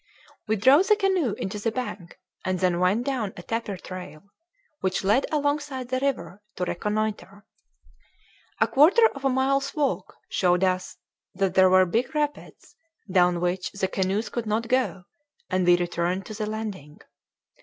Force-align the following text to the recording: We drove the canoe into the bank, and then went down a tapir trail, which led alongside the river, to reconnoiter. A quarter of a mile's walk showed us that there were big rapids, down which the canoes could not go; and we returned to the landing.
We 0.47 0.55
drove 0.55 0.87
the 0.87 0.95
canoe 0.95 1.33
into 1.33 1.59
the 1.59 1.71
bank, 1.71 2.17
and 2.43 2.57
then 2.59 2.79
went 2.79 3.05
down 3.05 3.33
a 3.37 3.43
tapir 3.43 3.77
trail, 3.77 4.23
which 4.79 5.03
led 5.03 5.27
alongside 5.31 5.89
the 5.89 5.99
river, 5.99 6.41
to 6.55 6.63
reconnoiter. 6.65 7.45
A 8.59 8.67
quarter 8.67 9.05
of 9.13 9.23
a 9.25 9.29
mile's 9.29 9.75
walk 9.75 10.15
showed 10.27 10.63
us 10.63 10.97
that 11.35 11.53
there 11.53 11.69
were 11.69 11.85
big 11.85 12.15
rapids, 12.15 12.75
down 13.11 13.41
which 13.41 13.71
the 13.73 13.87
canoes 13.87 14.29
could 14.29 14.47
not 14.47 14.67
go; 14.67 15.03
and 15.51 15.67
we 15.67 15.77
returned 15.77 16.25
to 16.25 16.33
the 16.33 16.47
landing. 16.47 16.97